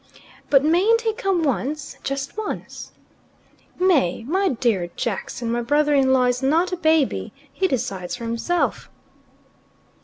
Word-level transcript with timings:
"But 0.49 0.65
mayn't 0.65 1.01
he 1.01 1.13
come 1.13 1.43
once, 1.43 1.95
just 2.01 2.35
once?" 2.35 2.91
"May, 3.77 4.23
my 4.23 4.49
dear 4.49 4.87
Jackson! 4.95 5.51
My 5.51 5.61
brother 5.61 5.93
in 5.93 6.11
law 6.11 6.25
is 6.25 6.41
not 6.41 6.71
a 6.71 6.77
baby. 6.77 7.31
He 7.53 7.67
decides 7.67 8.15
for 8.15 8.23
himself." 8.23 8.89